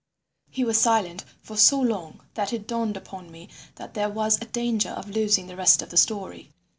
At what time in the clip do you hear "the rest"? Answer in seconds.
5.45-5.83